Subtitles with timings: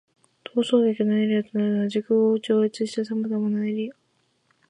[0.43, 3.95] 逃走劇の舞台となるのは、時空を超越した様々なエリア。